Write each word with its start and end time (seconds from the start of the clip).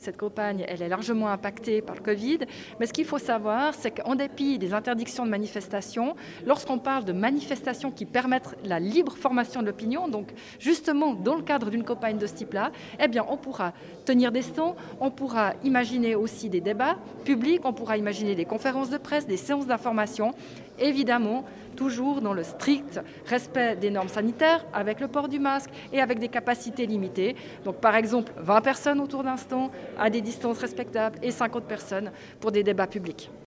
Cette 0.00 0.16
campagne, 0.16 0.64
elle 0.66 0.80
est 0.80 0.88
largement 0.88 1.28
impactée 1.28 1.82
par 1.82 1.94
le 1.94 2.00
Covid, 2.00 2.38
mais 2.78 2.86
ce 2.86 2.92
qu'il 2.94 3.04
faut 3.04 3.18
savoir, 3.18 3.74
c'est 3.74 3.90
qu'en 3.90 4.14
dépit 4.14 4.58
des 4.58 4.72
interdictions 4.72 5.26
de 5.26 5.30
manifestation, 5.30 6.16
lorsqu'on 6.46 6.78
parle 6.78 7.04
de 7.04 7.12
manifestations 7.12 7.90
qui 7.90 8.06
permettent 8.06 8.56
la 8.64 8.80
libre 8.80 9.12
formation 9.12 9.60
de 9.60 9.66
l'opinion, 9.66 10.08
donc 10.08 10.28
justement 10.58 11.12
dans 11.12 11.34
le 11.34 11.42
cadre 11.42 11.68
d'une 11.68 11.84
campagne 11.84 12.16
de 12.16 12.26
ce 12.26 12.32
type-là, 12.32 12.72
eh 12.98 13.20
on 13.28 13.36
pourra 13.36 13.74
tenir 14.06 14.32
des 14.32 14.40
stands, 14.40 14.74
on 15.00 15.10
pourra 15.10 15.52
imaginer 15.64 16.14
aussi 16.14 16.48
des 16.48 16.62
débats 16.62 16.96
publics, 17.26 17.60
on 17.64 17.74
pourra 17.74 17.98
imaginer 17.98 18.34
des 18.34 18.46
conférences 18.46 18.88
de 18.88 18.96
presse, 18.96 19.26
des 19.26 19.36
séances 19.36 19.66
d'information, 19.66 20.32
évidemment 20.80 21.44
toujours 21.76 22.20
dans 22.20 22.32
le 22.32 22.42
strict 22.42 23.00
respect 23.26 23.76
des 23.76 23.90
normes 23.90 24.08
sanitaires, 24.08 24.64
avec 24.72 25.00
le 25.00 25.08
port 25.08 25.28
du 25.28 25.38
masque 25.38 25.70
et 25.92 26.00
avec 26.00 26.18
des 26.18 26.28
capacités 26.28 26.86
limitées. 26.86 27.36
Donc 27.64 27.76
par 27.76 27.94
exemple 27.94 28.32
20 28.36 28.60
personnes 28.60 29.00
autour 29.00 29.22
d'un 29.22 29.36
stand, 29.36 29.70
à 29.98 30.10
des 30.10 30.20
distances 30.20 30.58
respectables 30.58 31.18
et 31.22 31.30
50 31.30 31.64
personnes 31.64 32.10
pour 32.40 32.52
des 32.52 32.62
débats 32.62 32.86
publics. 32.86 33.30